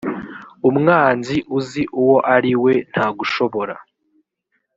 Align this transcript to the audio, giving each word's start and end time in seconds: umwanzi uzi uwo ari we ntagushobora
umwanzi 0.69 1.37
uzi 1.57 1.83
uwo 2.01 2.17
ari 2.35 2.53
we 2.63 2.73
ntagushobora 2.91 3.75